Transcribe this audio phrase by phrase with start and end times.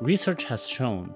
[0.00, 1.14] research has shown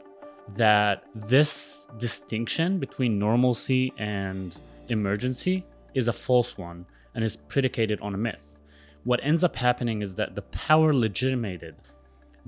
[0.56, 4.56] that this distinction between normalcy and
[4.88, 5.64] emergency
[5.94, 6.84] is a false one
[7.14, 8.58] and is predicated on a myth.
[9.04, 11.76] What ends up happening is that the power legitimated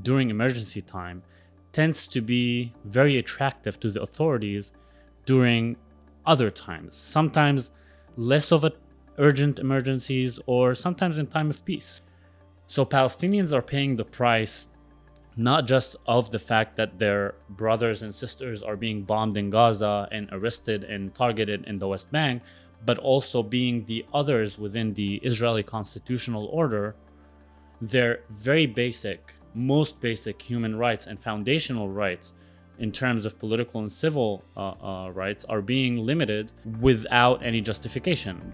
[0.03, 1.22] during emergency time
[1.72, 4.73] tends to be very attractive to the authorities
[5.25, 5.77] during
[6.27, 7.71] other times, sometimes
[8.16, 8.73] less of a
[9.18, 12.03] urgent emergencies or sometimes in time of peace.
[12.66, 14.68] So Palestinians are paying the price
[15.36, 20.09] not just of the fact that their brothers and sisters are being bombed in Gaza
[20.11, 22.43] and arrested and targeted in the West Bank,
[22.86, 26.95] but also being the others within the Israeli constitutional order,
[27.81, 32.33] their very basic, most basic human rights and foundational rights
[32.78, 38.53] in terms of political and civil uh, uh, rights are being limited without any justification.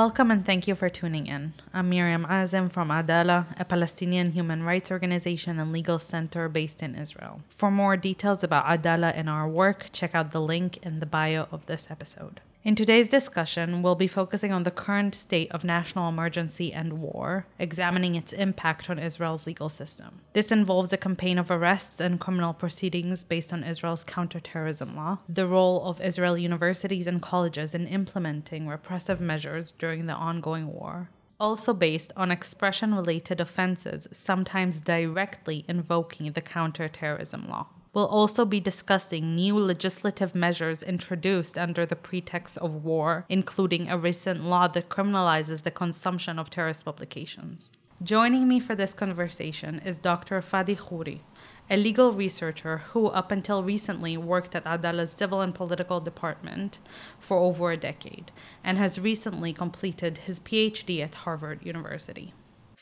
[0.00, 1.52] Welcome and thank you for tuning in.
[1.74, 6.94] I'm Miriam Azem from Adalah, a Palestinian human rights organization and legal center based in
[6.94, 7.42] Israel.
[7.50, 11.48] For more details about Adalah and our work, check out the link in the bio
[11.52, 12.40] of this episode.
[12.62, 17.46] In today's discussion, we'll be focusing on the current state of national emergency and war,
[17.58, 20.20] examining its impact on Israel's legal system.
[20.34, 25.46] This involves a campaign of arrests and criminal proceedings based on Israel's counterterrorism law, the
[25.46, 31.08] role of Israeli universities and colleges in implementing repressive measures during the ongoing war,
[31.40, 37.68] also based on expression related offenses, sometimes directly invoking the counterterrorism law.
[37.92, 43.98] We'll also be discussing new legislative measures introduced under the pretext of war, including a
[43.98, 47.72] recent law that criminalizes the consumption of terrorist publications.
[48.02, 50.40] Joining me for this conversation is Dr.
[50.40, 51.20] Fady Khoury,
[51.68, 56.78] a legal researcher who, up until recently, worked at Adalah's Civil and Political Department
[57.18, 58.30] for over a decade
[58.62, 62.32] and has recently completed his PhD at Harvard University.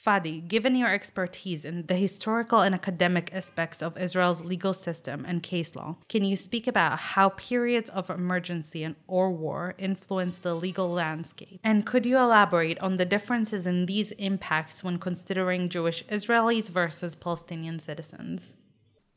[0.08, 5.42] Fady, given your expertise in the historical and academic aspects of Israel's legal system and
[5.42, 10.54] case law, can you speak about how periods of emergency and or war influence the
[10.54, 11.60] legal landscape?
[11.62, 17.14] And could you elaborate on the differences in these impacts when considering Jewish Israelis versus
[17.14, 18.54] Palestinian citizens?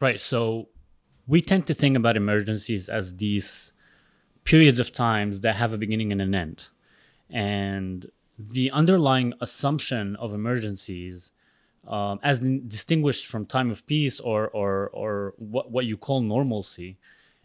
[0.02, 0.20] Right.
[0.20, 0.68] So
[1.26, 3.72] we tend to think about emergencies as these
[4.44, 6.68] periods of times that have a beginning and an end.
[7.30, 8.12] And
[8.50, 11.32] the underlying assumption of emergencies,
[11.88, 16.98] um, as distinguished from time of peace or or or what what you call normalcy,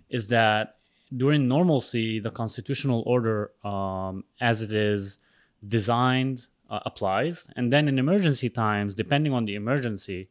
[0.08, 0.76] is that
[1.16, 5.18] during normalcy the constitutional order um, as it is
[5.66, 10.28] designed uh, applies, and then in emergency times, depending on the emergency.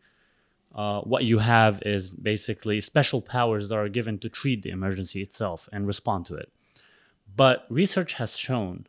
[0.74, 5.22] Uh, what you have is basically special powers that are given to treat the emergency
[5.22, 6.52] itself and respond to it.
[7.34, 8.86] But research has shown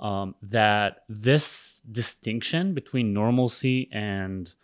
[0.00, 4.54] um, that this distinction between normalcy and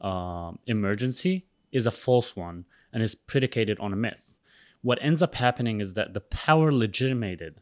[0.00, 4.36] um, emergency is a false one and is predicated on a myth.
[4.82, 7.60] What ends up happening is that the power legitimated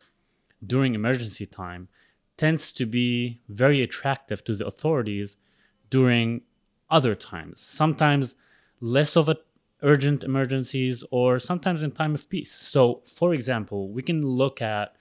[0.65, 1.89] during emergency time
[2.37, 5.37] tends to be very attractive to the authorities
[5.91, 6.43] during
[6.91, 8.35] other times, sometimes
[8.81, 9.37] less of a
[9.83, 12.53] urgent emergencies or sometimes in time of peace.
[12.53, 14.95] So, for example, we can look at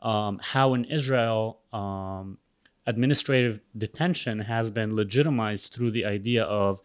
[0.00, 2.38] um, how in Israel um,
[2.86, 6.80] administrative detention has been legitimized through the idea of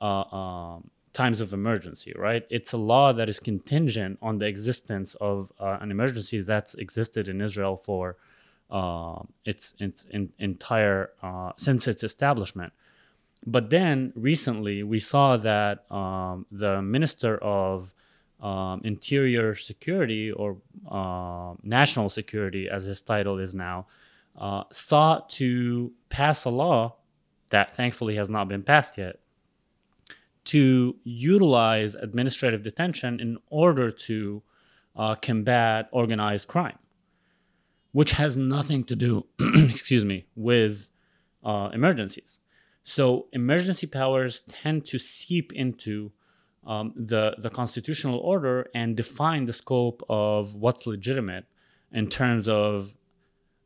[0.00, 2.46] uh, um, times of emergency, right?
[2.50, 7.28] It's a law that is contingent on the existence of uh, an emergency that's existed
[7.28, 8.16] in Israel for
[8.70, 12.72] uh, its, its in, entire uh, since its establishment.
[13.44, 17.94] But then recently, we saw that um, the minister of
[18.40, 20.56] um, interior security or
[20.90, 23.86] uh, national security, as his title is now,
[24.38, 26.96] uh, sought to pass a law
[27.50, 29.20] that thankfully has not been passed yet
[30.44, 34.42] to utilize administrative detention in order to
[34.96, 36.78] uh, combat organized crime,
[37.92, 39.26] which has nothing to do,
[39.68, 40.90] excuse me, with
[41.44, 42.38] uh, emergencies.
[42.84, 46.12] So emergency powers tend to seep into
[46.66, 51.46] um, the the constitutional order and define the scope of what's legitimate
[51.92, 52.94] in terms of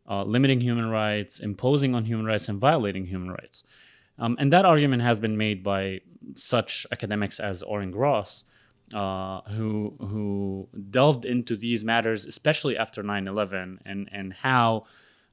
[0.08, 3.62] uh, limiting human rights, imposing on human rights, and violating human rights.
[4.18, 6.00] Um, and that argument has been made by
[6.36, 8.44] such academics as Oren Gross,
[8.92, 14.84] uh, who who delved into these matters, especially after 9/11, and and how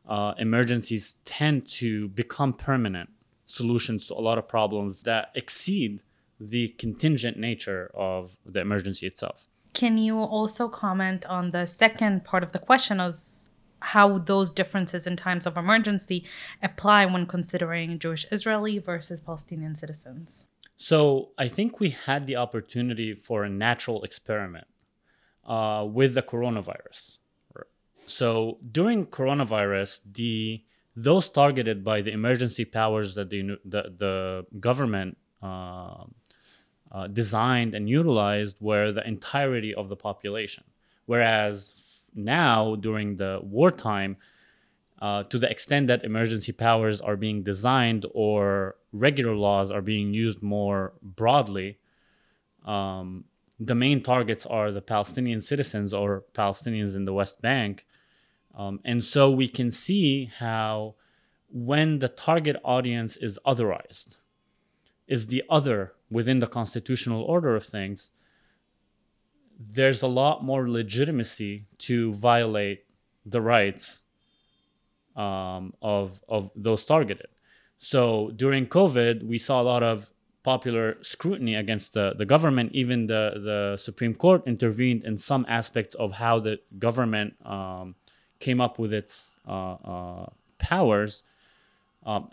[0.07, 3.09] uh, emergencies tend to become permanent
[3.45, 6.01] solutions to a lot of problems that exceed
[6.41, 9.47] the contingent nature of the emergency itself.
[9.73, 13.47] Can you also comment on the second part of the question as
[13.79, 16.25] how those differences in times of emergency
[16.61, 20.45] apply when considering Jewish Israeli versus Palestinian citizens?
[20.77, 24.67] So I think we had the opportunity for a natural experiment
[25.45, 27.17] uh, with the coronavirus.
[28.07, 30.63] So during coronavirus, the
[30.95, 36.03] those targeted by the emergency powers that the the, the government uh,
[36.91, 40.63] uh, designed and utilized were the entirety of the population,
[41.05, 41.73] whereas
[42.13, 44.17] now during the wartime,
[45.01, 50.13] uh, to the extent that emergency powers are being designed or regular laws are being
[50.13, 51.79] used more broadly,
[52.65, 53.25] um,
[53.59, 57.85] the main targets are the Palestinian citizens or Palestinians in the West Bank.
[58.55, 60.95] Um, and so we can see how
[61.49, 64.17] when the target audience is otherized,
[65.11, 68.11] is the other within the constitutional order of things,
[69.59, 72.85] there's a lot more legitimacy to violate
[73.25, 74.03] the rights
[75.17, 77.27] um, of, of those targeted.
[77.77, 80.09] So during COVID, we saw a lot of
[80.43, 82.71] popular scrutiny against the, the government.
[82.73, 87.95] Even the, the Supreme Court intervened in some aspects of how the government um,
[88.39, 90.25] came up with its uh, uh,
[90.57, 91.23] powers,
[92.05, 92.29] um,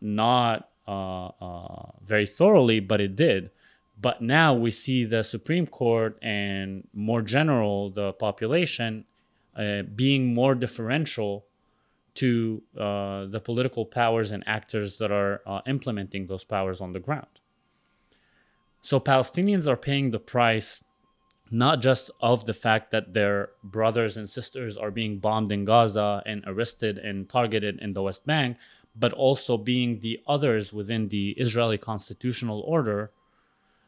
[0.00, 3.50] not uh, uh, very thoroughly, but it did.
[4.00, 9.04] But now we see the Supreme Court and more general the population
[9.56, 11.46] uh, being more differential
[12.16, 17.40] to uh, the political powers and actors that are implementing those powers on the ground.
[18.82, 20.82] So Palestinians are paying the price
[21.50, 26.22] not just of the fact that their brothers and sisters are being bombed in Gaza
[26.26, 28.56] and arrested and targeted in the West Bank,
[28.94, 33.10] but also being the others within the Israeli constitutional order,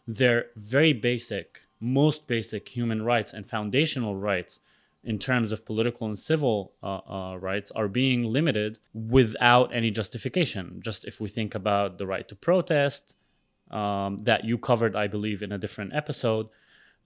[0.06, 4.60] their very basic, most basic human rights and foundational rights
[5.04, 10.80] in terms of political and civil uh, uh, rights are being limited without any justification.
[10.82, 13.14] Just if we think about the right to protest,
[13.70, 16.48] um, that you covered, I believe, in a different episode,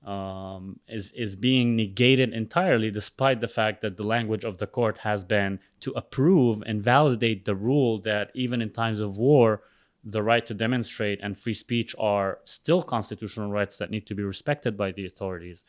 [0.05, 4.99] um, is is being negated entirely, despite the fact that the language of the court
[4.99, 9.62] has been to approve and validate the rule that even in times of war,
[10.02, 14.23] the right to demonstrate and free speech are still constitutional rights that need to be
[14.23, 15.64] respected by the authorities.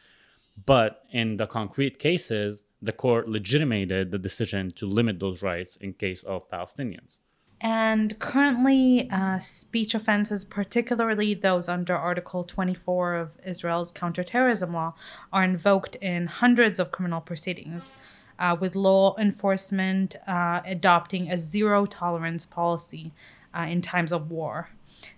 [0.65, 5.93] But in the concrete cases, the court legitimated the decision to limit those rights in
[5.93, 7.19] case of Palestinians.
[7.63, 14.95] And currently, uh, speech offenses, particularly those under Article 24 of Israel's counterterrorism law,
[15.31, 17.93] are invoked in hundreds of criminal proceedings,
[18.39, 23.11] uh, with law enforcement uh, adopting a zero tolerance policy
[23.55, 24.69] uh, in times of war.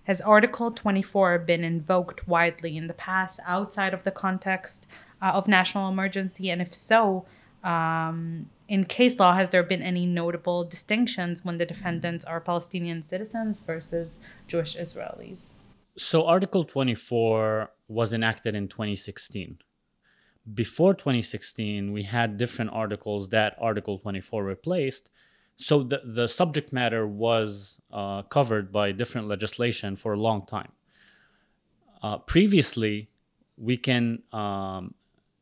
[0.04, 4.86] Has Article 24 been invoked widely in the past outside of the context
[5.22, 6.50] uh, of national emergency?
[6.50, 7.24] And if so,
[7.62, 13.02] um, in case law, has there been any notable distinctions when the defendants are Palestinian
[13.02, 15.52] citizens versus Jewish Israelis?
[15.96, 19.58] So, Article 24 was enacted in 2016.
[20.52, 25.10] Before 2016, we had different articles that Article 24 replaced.
[25.56, 30.72] So, the, the subject matter was uh, covered by different legislation for a long time.
[32.02, 33.08] Uh, previously,
[33.56, 34.94] we can um,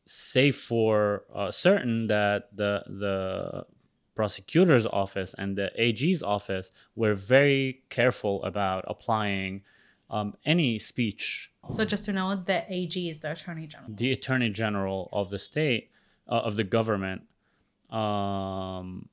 [0.05, 3.65] say for uh, certain that the the
[4.15, 9.63] prosecutor's office and the AG's office were very careful about applying
[10.09, 11.51] um, any speech.
[11.71, 13.91] So just to know, the AG is the Attorney General.
[13.95, 15.89] The Attorney General of the state
[16.29, 17.23] uh, of the government.
[17.89, 19.09] Um,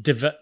[0.00, 0.38] de-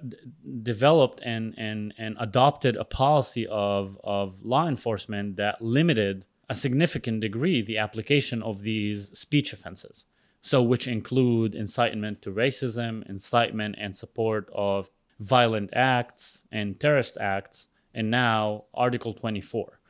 [0.63, 7.21] developed and, and, and adopted a policy of, of law enforcement that limited a significant
[7.21, 10.07] degree the application of these speech offenses.
[10.43, 17.67] So, which include incitement to racism, incitement and support of violent acts and terrorist acts,
[17.93, 19.81] and now Article 24.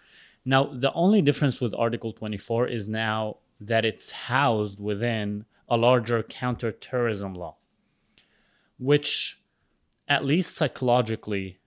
[0.46, 6.22] Now, the only difference with Article 24 is now that it's housed within a larger
[6.22, 7.56] counterterrorism law,
[8.78, 9.42] which,
[10.08, 11.58] at least psychologically,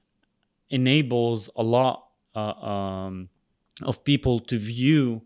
[0.69, 3.29] enables a lot uh, um,
[3.83, 5.21] of people to view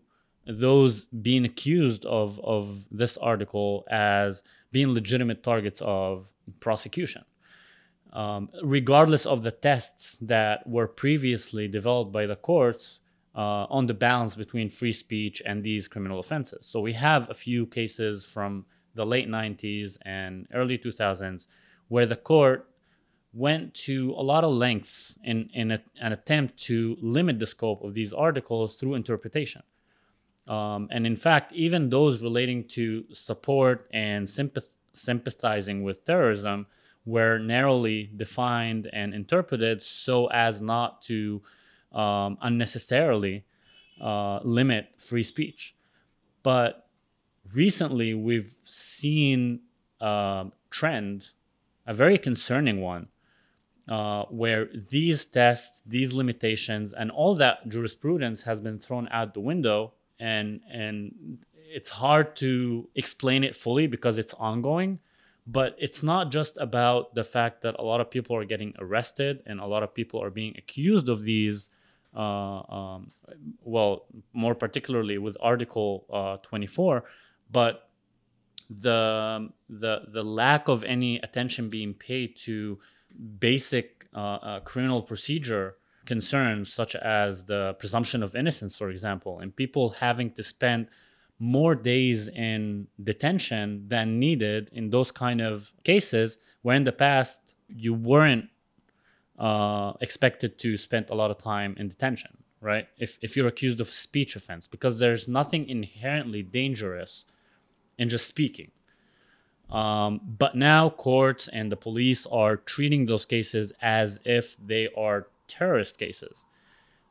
[0.46, 4.42] those being accused of, of this article as
[4.72, 6.26] being legitimate targets of
[6.60, 7.24] prosecution.
[8.12, 13.00] Um, regardless of the tests that were previously developed by the courts
[13.34, 16.66] uh, on the balance between free speech and these criminal offenses.
[16.66, 21.48] So we have a few cases from the late 90s and early 2000s
[21.88, 22.68] where the court
[23.34, 27.82] went to a lot of lengths in, in a, an attempt to limit the scope
[27.82, 29.62] of these articles through interpretation.
[30.46, 36.66] Um, and in fact, even those relating to support and sympath- sympathizing with terrorism
[37.04, 41.42] were narrowly defined and interpreted so as not to
[41.92, 43.44] um, unnecessarily
[44.00, 45.74] uh, limit free speech.
[46.42, 46.88] But
[47.52, 49.60] recently, we've seen
[50.00, 51.30] a trend,
[51.86, 53.08] a very concerning one,
[53.88, 59.40] uh, where these tests, these limitations, and all that jurisprudence has been thrown out the
[59.40, 65.00] window, and and it's hard to explain it fully because it's ongoing.
[65.46, 69.42] But it's not just about the fact that a lot of people are getting arrested
[69.44, 71.68] and a lot of people are being accused of these.
[72.16, 73.10] Uh, um,
[73.62, 77.04] well, more particularly with Article uh, 24,
[77.50, 77.90] but
[78.70, 82.78] the the the lack of any attention being paid to
[83.38, 89.56] basic uh, uh, criminal procedure concerns such as the presumption of innocence for example and
[89.56, 90.86] people having to spend
[91.38, 97.54] more days in detention than needed in those kind of cases where in the past
[97.68, 98.46] you weren't
[99.38, 102.88] uh, expected to spend a lot of time in detention right?
[102.96, 107.26] If, if you're accused of a speech offense because there's nothing inherently dangerous
[107.98, 108.70] in just speaking
[109.70, 115.26] um, but now courts and the police are treating those cases as if they are
[115.48, 116.44] terrorist cases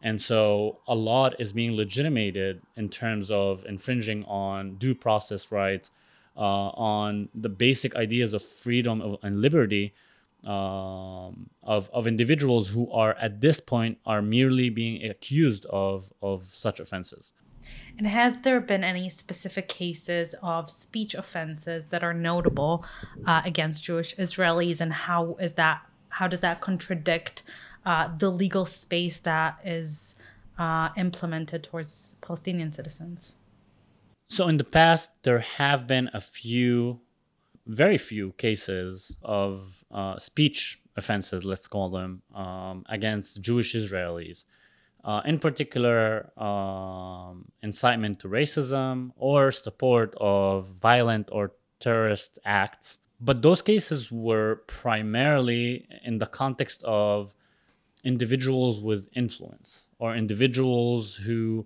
[0.04, 5.92] and so a lot is being legitimated in terms of infringing on due process rights,
[6.36, 9.94] uh, on the basic ideas of freedom and liberty
[10.44, 16.50] um, of, of individuals who are at this point are merely being accused of, of
[16.50, 17.32] such offenses.
[17.98, 22.86] And has there been any specific cases of speech offenses that are notable
[23.26, 25.82] uh, against Jewish Israelis, and how is that?
[26.10, 27.44] How does that contradict
[27.86, 30.16] uh, the legal space that is
[30.58, 33.36] uh, implemented towards Palestinian citizens?
[34.30, 37.02] So, in the past, there have been a few,
[37.68, 44.46] very few cases of uh, speech offenses, let's call them, um, against Jewish Israelis.
[45.04, 53.00] Uh, in particular, um, incitement to racism or support of violent or terrorist acts.
[53.20, 57.34] But those cases were primarily in the context of
[58.04, 61.66] individuals with influence or individuals who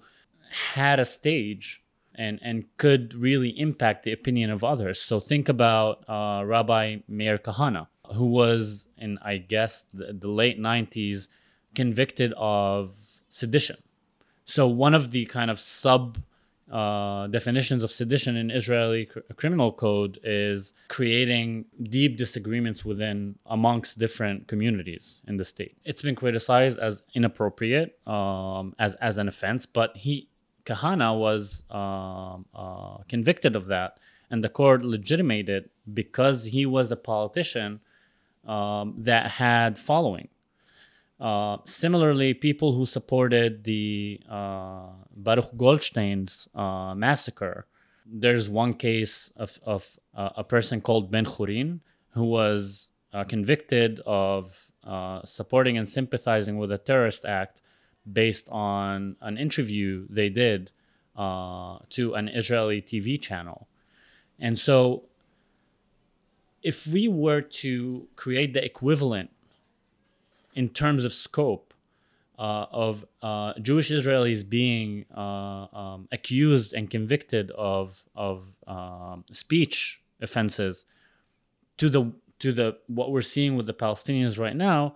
[0.73, 1.83] had a stage
[2.15, 4.99] and, and could really impact the opinion of others.
[4.99, 10.59] So think about uh, Rabbi Meir Kahane, who was in, I guess, the, the late
[10.59, 11.27] 90s,
[11.75, 12.95] convicted of
[13.29, 13.77] sedition.
[14.45, 16.19] So one of the kind of sub
[16.71, 23.97] uh, definitions of sedition in Israeli cr- criminal code is creating deep disagreements within amongst
[23.97, 25.77] different communities in the state.
[25.85, 30.27] It's been criticized as inappropriate um, as as an offense, but he
[30.65, 33.97] Kahane was um, uh, convicted of that,
[34.29, 37.79] and the court legitimated because he was a politician
[38.45, 40.27] um, that had following.
[41.19, 47.65] Uh, similarly, people who supported the uh, Baruch Goldstein's uh, massacre,
[48.05, 51.79] there's one case of, of uh, a person called Ben Khurin
[52.11, 54.69] who was uh, convicted of
[55.25, 57.61] supporting and sympathizing with a terrorist act
[58.09, 60.71] based on an interview they did
[61.17, 63.67] to an Israeli TV channel.
[64.39, 65.03] And so,
[66.63, 69.31] if we were to create the equivalent
[70.57, 71.73] in terms of scope
[72.39, 80.01] uh, of uh, Jewish Israelis being uh, um, accused and convicted of of um, speech
[80.21, 80.85] offenses
[81.77, 84.95] to the to the what we're seeing with the Palestinians right now,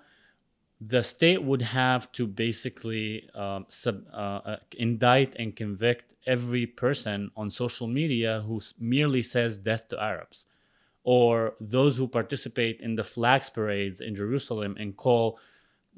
[0.80, 7.32] the state would have to basically um, sub, uh, uh, indict and convict every person
[7.36, 10.46] on social media who merely says death to Arabs,
[11.04, 15.40] or those who participate in the flags parades in Jerusalem and call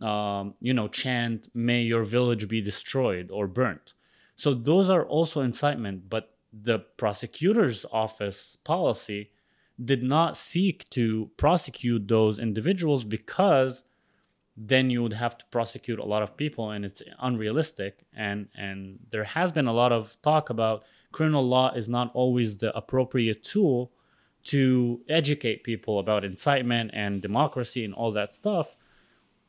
[0.02, 3.94] um, you know, chant, may your village be destroyed or burnt.
[4.36, 9.32] So those are also incitement, but the prosecutor's office policy
[9.84, 13.84] did not seek to prosecute those individuals because
[14.56, 19.00] then you would have to prosecute a lot of people and it's unrealistic and and
[19.10, 23.44] there has been a lot of talk about criminal law is not always the appropriate
[23.44, 23.92] tool
[24.44, 28.76] to educate people about incitement and democracy and all that stuff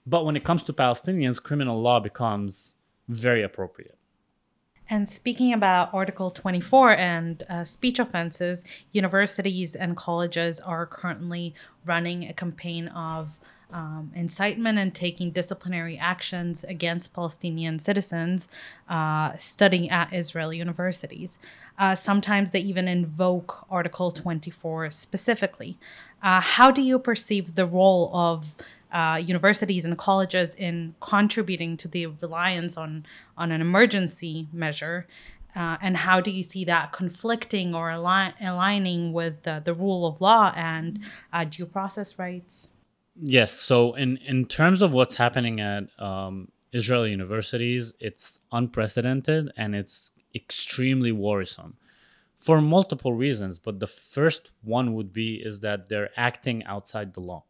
[0.07, 2.75] but when it comes to Palestinians, criminal law becomes
[3.09, 3.99] very appropriate.
[4.89, 11.55] And speaking about Article 24 and uh, speech offenses, universities and colleges are currently
[11.87, 13.39] running a campaign of
[13.73, 18.47] um, incitement and taking disciplinary actions against Palestinian citizens
[18.89, 21.39] uh, studying at Israeli universities.
[21.79, 25.77] Uh, sometimes they even invoke Article 24 specifically.
[26.23, 28.55] Uh, how do you perceive the role of
[28.95, 33.05] uh, universities and colleges in contributing to the reliance on
[33.37, 35.07] on an emergency measure?
[35.57, 40.21] Uh, and how do you see that conflicting or align, aligning with the, rule of
[40.21, 40.99] law and
[41.33, 42.71] uh, due process rights?
[43.15, 43.53] Yes.
[43.53, 50.11] So, in in terms of what's happening at um, Israeli universities, it's unprecedented and it's
[50.35, 51.77] extremely worrisome
[52.41, 53.61] for multiple reasons.
[53.61, 57.45] But the first one would be is that they're acting outside the law.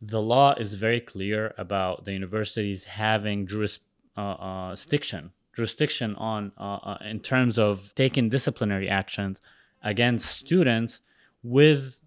[0.00, 3.84] The law is very clear about the universities having jurisdiction,
[4.16, 9.40] uh, uh, jurisdiction on uh, in terms of taking disciplinary actions
[9.82, 11.00] against students
[11.42, 12.00] with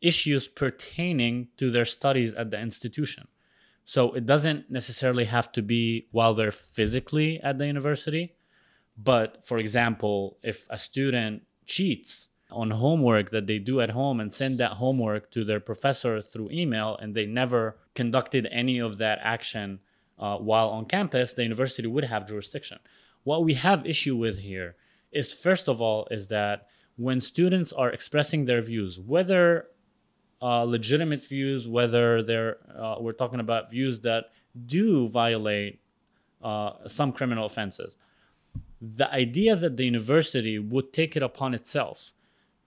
[0.00, 3.28] issues pertaining to their studies at the institution.
[3.84, 8.34] So it doesn't necessarily have to be while they're physically at the university.
[8.96, 14.32] But for example, if a student cheats on homework that they do at home and
[14.32, 19.18] send that homework to their professor through email and they never conducted any of that
[19.22, 19.80] action
[20.18, 22.78] uh, while on campus, the university would have jurisdiction.
[23.24, 24.76] What we have issue with here
[25.10, 29.66] is first of all is that when students are expressing their views, whether
[30.40, 34.26] uh, legitimate views, whether they're uh, we're talking about views that
[34.66, 35.80] do violate
[36.42, 37.96] uh, some criminal offenses.
[38.80, 42.12] The idea that the university would take it upon itself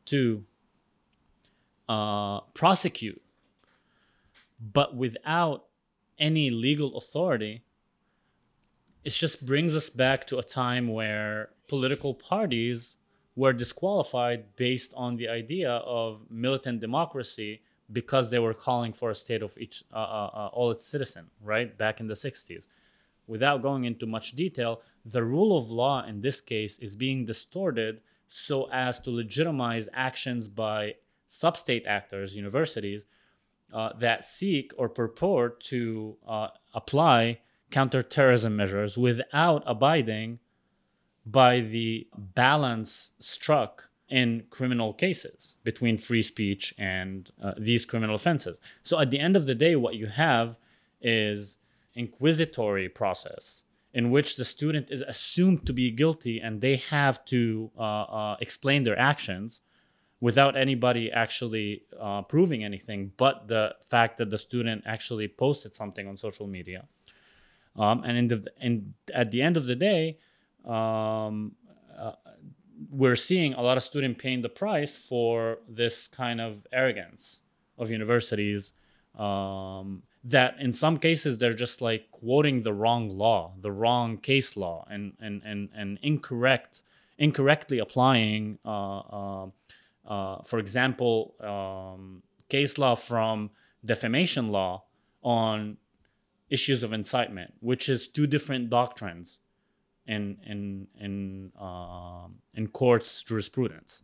[0.07, 0.43] to
[1.87, 3.21] uh, prosecute,
[4.59, 5.65] but without
[6.19, 7.63] any legal authority,
[9.03, 12.97] it just brings us back to a time where political parties
[13.35, 17.61] were disqualified based on the idea of militant democracy
[17.91, 21.29] because they were calling for a state of each uh, uh, uh all its citizen
[21.41, 21.77] right?
[21.77, 22.67] Back in the 60s
[23.27, 28.01] without going into much detail the rule of law in this case is being distorted
[28.27, 30.95] so as to legitimize actions by
[31.27, 33.05] sub-state actors universities
[33.73, 40.39] uh, that seek or purport to uh, apply counterterrorism measures without abiding
[41.25, 48.59] by the balance struck in criminal cases between free speech and uh, these criminal offenses.
[48.83, 50.55] So at the end of the day, what you have
[51.01, 51.57] is
[51.93, 53.65] inquisitory process
[53.97, 58.37] in which the student is assumed to be guilty and they have to uh, uh,
[58.39, 59.61] explain their actions
[60.19, 66.07] without anybody actually uh, proving anything but the fact that the student actually posted something
[66.07, 66.85] on social media.
[67.75, 70.19] Um, and the, in, at the end of the day
[70.63, 71.53] um,
[71.97, 72.11] uh,
[72.91, 77.39] we're seeing a lot of students paying the price for this kind of arrogance
[77.79, 78.73] of universities
[79.17, 84.57] um, that in some cases they're just like quoting the wrong law the wrong case
[84.57, 86.83] law and and and, and incorrect
[87.17, 89.47] incorrectly applying uh, uh,
[90.07, 93.49] uh, for example um, case law from
[93.85, 94.83] defamation law
[95.23, 95.77] on
[96.49, 99.39] issues of incitement which is two different doctrines
[100.07, 104.03] in in in um, in courts jurisprudence.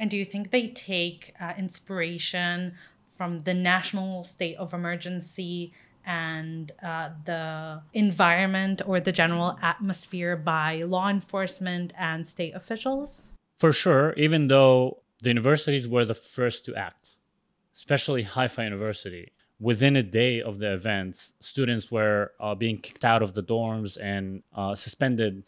[0.00, 2.74] And do you think they take uh, inspiration
[3.16, 5.72] from the national state of emergency
[6.04, 13.30] and uh, the environment or the general atmosphere by law enforcement and state officials?
[13.54, 17.16] For sure, even though the universities were the first to act,
[17.74, 23.22] especially Haifa University within a day of the events, students were uh, being kicked out
[23.22, 25.44] of the dorms and uh, suspended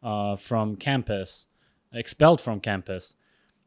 [0.00, 1.48] uh, from campus,
[1.92, 3.14] expelled from campus.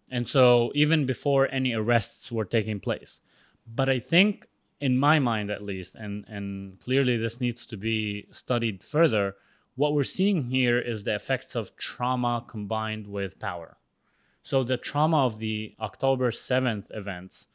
[0.10, 3.20] And so, even before any arrests were taking place.
[3.68, 4.48] But I think,
[4.80, 9.36] in my mind at least, and, and clearly this needs to be studied further,
[9.76, 13.78] what we're seeing here is the effects of trauma combined with power.
[14.44, 17.48] So, the trauma of the October 7th events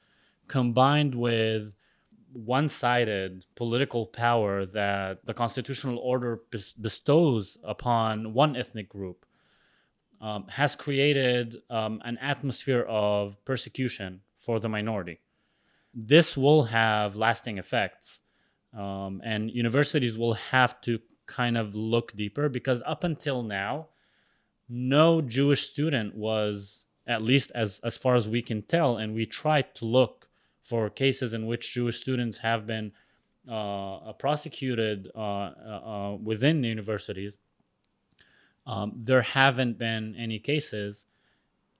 [0.49, 1.75] combined with
[2.33, 6.41] one sided political power that the constitutional order
[6.81, 9.25] bestows upon one ethnic group
[10.21, 15.19] um, has created um, an atmosphere of persecution for the minority.
[15.99, 18.21] This will have lasting effects,
[18.77, 23.89] um, and universities will have to kind of look deeper because up until now,
[24.69, 29.25] no Jewish student was, at least as, as far as we can tell, and we
[29.25, 30.29] tried to look
[30.63, 32.93] for cases in which Jewish students have been
[33.51, 37.39] uh, prosecuted uh, uh, uh, within universities,
[38.67, 41.07] um, there haven't been any cases,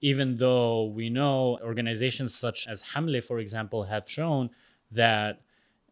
[0.01, 4.49] even though we know organizations such as Hamle, for example, have shown
[4.91, 5.41] that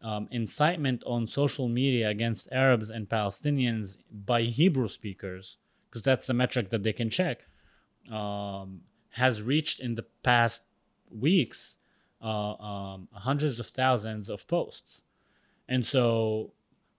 [0.02, 5.56] um, incitement on social media against Arabs and Palestinians by Hebrew speakers,
[5.88, 7.46] because that's the metric that they can check,
[8.12, 10.62] um, has reached in the past
[11.10, 11.78] weeks
[12.22, 15.02] uh, um, hundreds of thousands of posts.
[15.68, 16.52] And so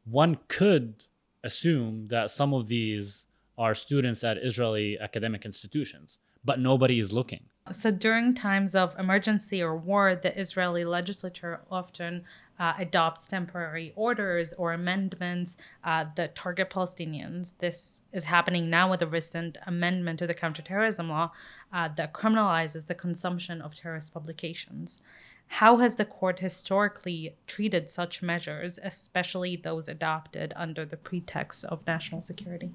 [0.04, 1.06] one could
[1.44, 6.18] assume that some of these are students at Israeli academic institutions,
[6.48, 7.44] but nobody is looking.
[7.72, 12.24] So during times of emergency or war, the Israeli legislature often
[12.58, 17.54] uh, adopts temporary orders or amendments uh, that target Palestinians.
[17.60, 21.32] This is happening now with a recent amendment to the counterterrorism law
[21.74, 25.02] uh, that criminalizes the consumption of terrorist publications.
[25.48, 31.86] How has the court historically treated such measures, especially those adopted under the pretext of
[31.86, 32.72] national security?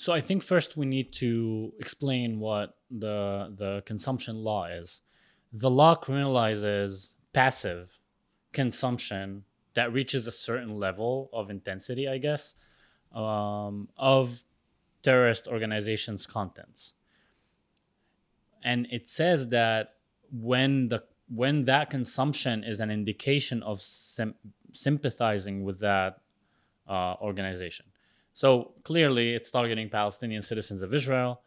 [0.00, 5.02] So I think first we need to explain what the the consumption law is.
[5.52, 7.98] The law criminalizes passive
[8.50, 12.54] consumption that reaches a certain level of intensity, I guess,
[13.14, 14.46] um, of
[15.02, 16.94] terrorist organizations' contents.
[18.64, 19.96] And it says that
[20.32, 24.40] when the when that consumption is an indication of sim-
[24.72, 26.22] sympathizing with that
[26.88, 27.84] uh, organization.
[28.34, 31.42] So clearly, it's targeting Palestinian citizens of Israel.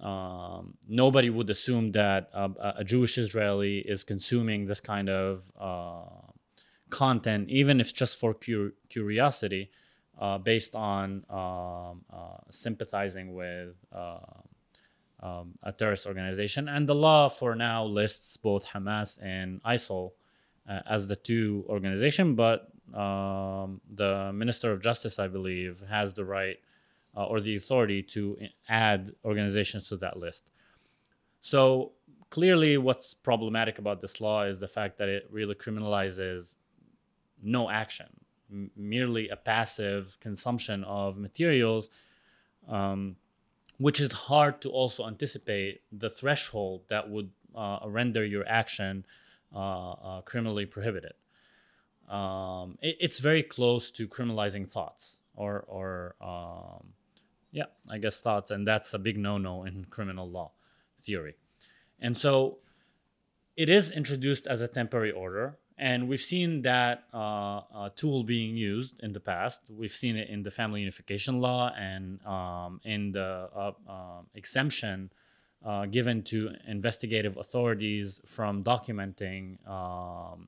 [0.00, 6.32] Um, nobody would assume that a Jewish Israeli is consuming this kind of uh,
[6.90, 9.70] content, even if just for cur- curiosity,
[10.18, 14.18] uh, based on um, uh, sympathizing with uh,
[15.20, 16.68] um, a terrorist organization.
[16.68, 20.12] And the law for now lists both Hamas and ISIL
[20.68, 26.24] uh, as the two organization, but um, the Minister of Justice, I believe, has the
[26.24, 26.58] right
[27.16, 30.50] uh, or the authority to add organizations to that list.
[31.40, 31.92] So
[32.30, 36.54] clearly, what's problematic about this law is the fact that it really criminalizes
[37.42, 38.08] no action,
[38.50, 41.90] m- merely a passive consumption of materials,
[42.68, 43.16] um,
[43.78, 49.04] which is hard to also anticipate the threshold that would uh, render your action
[49.54, 51.12] uh, uh, criminally prohibited.
[52.08, 56.92] Um, it, it's very close to criminalizing thoughts or, or um,
[57.50, 60.52] yeah, I guess thoughts, and that's a big no-no in criminal law
[61.02, 61.34] theory.
[62.00, 62.58] And so
[63.56, 68.56] it is introduced as a temporary order and we've seen that uh, uh, tool being
[68.56, 69.62] used in the past.
[69.68, 75.10] We've seen it in the family unification law and um, in the uh, um, exemption
[75.64, 80.46] uh, given to investigative authorities from documenting um,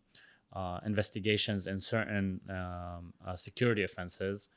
[0.85, 4.49] investigations in certain um, uh, security offenses,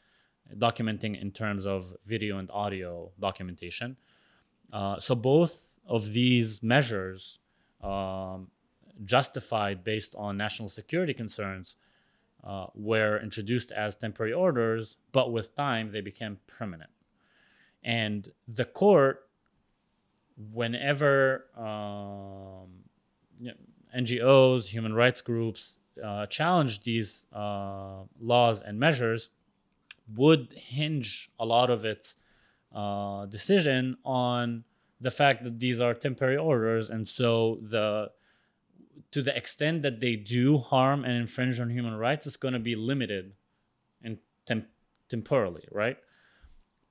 [0.57, 3.97] documenting in terms of video and audio documentation.
[4.99, 7.39] so both of these measures
[7.81, 8.47] um,
[9.05, 11.75] justified based on national security concerns
[12.43, 16.89] uh, were introduced as temporary orders, but with time they became permanent.
[17.83, 19.27] And the court,
[20.53, 22.83] whenever um,
[23.39, 23.53] you know,
[23.97, 29.29] NGOs, human rights groups uh, challenged these uh, laws and measures,
[30.15, 32.15] would hinge a lot of its
[32.73, 34.63] uh, decision on
[35.01, 38.11] the fact that these are temporary orders, and so the
[39.11, 42.59] to the extent that they do harm and infringe on human rights, it's going to
[42.59, 43.33] be limited
[44.03, 44.67] and temp-
[45.09, 45.97] temporally, right?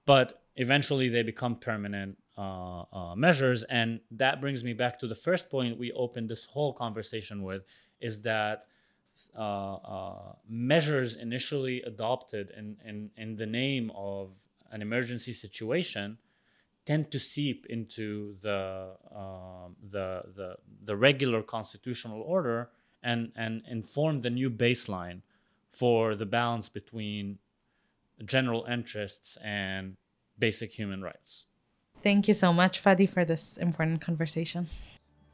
[0.05, 3.65] But eventually they become permanent uh, uh, measures.
[3.65, 7.63] And that brings me back to the first point we opened this whole conversation with
[8.01, 8.67] is that
[10.49, 14.31] measures initially adopted in, in, in the name of
[14.71, 16.19] an emergency situation
[16.85, 22.71] tend to seep into the um, the, the the regular constitutional order
[23.03, 25.21] and and inform the new baseline
[25.71, 27.39] for the balance between
[28.25, 29.97] general interests and
[30.39, 31.45] basic human rights.
[32.03, 34.67] Thank you so much, Fady, for this important conversation.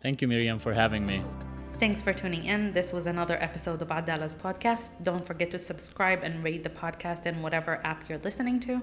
[0.00, 1.22] Thank you, Miriam, for having me.
[1.80, 2.72] Thanks for tuning in.
[2.72, 4.90] This was another episode of Adalah's podcast.
[5.02, 8.80] Don't forget to subscribe and rate the podcast in whatever app you're listening to.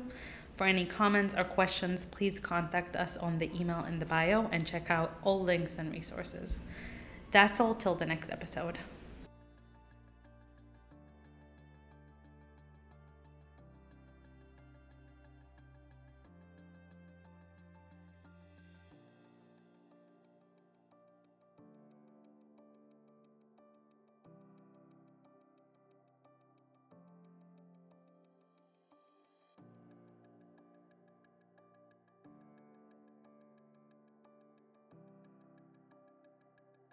[0.55, 4.67] For any comments or questions, please contact us on the email in the bio and
[4.67, 6.59] check out all links and resources.
[7.31, 8.77] That's all till the next episode.